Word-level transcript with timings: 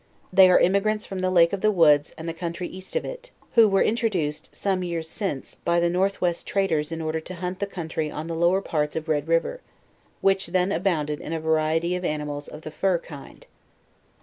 They 0.33 0.49
are 0.49 0.57
emigrants 0.57 1.05
from 1.05 1.19
the 1.19 1.29
lake 1.29 1.53
of 1.53 1.61
the 1.61 1.69
Woods 1.69 2.11
and 2.17 2.27
the 2.27 2.33
country 2.33 2.67
east 2.67 2.95
of 2.95 3.05
it, 3.05 3.29
who 3.53 3.67
were 3.67 3.83
introduced, 3.83 4.55
some 4.55 4.81
years 4.83 5.07
since, 5.07 5.53
by 5.63 5.79
the 5.79 5.91
North 5.91 6.19
West 6.21 6.47
traders 6.47 6.91
in 6.91 7.03
order 7.03 7.19
to 7.19 7.35
hunt 7.35 7.59
the 7.59 7.67
country 7.67 8.09
on 8.09 8.25
the 8.25 8.33
lower 8.33 8.61
parts 8.63 8.95
of 8.95 9.07
Red 9.07 9.27
river, 9.27 9.61
which 10.19 10.47
then 10.47 10.71
abounded 10.71 11.21
in 11.21 11.33
a 11.33 11.39
variety 11.39 11.95
of 11.95 12.03
animals 12.03 12.47
of 12.47 12.63
the 12.63 12.71
fur 12.71 12.97
kind. 12.97 13.45